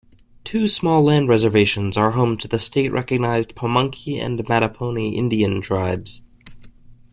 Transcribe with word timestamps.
Two 0.43 0.67
small 0.67 1.03
land 1.03 1.29
reservations 1.29 1.95
are 1.95 2.13
home 2.13 2.35
to 2.37 2.47
the 2.47 2.57
state-recognized 2.57 3.53
Pamunkey 3.53 4.19
and 4.19 4.39
Mattaponi 4.39 5.13
Indian 5.13 5.61
tribes. 5.61 6.23